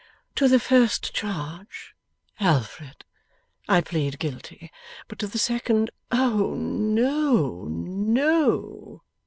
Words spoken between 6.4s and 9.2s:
no, no!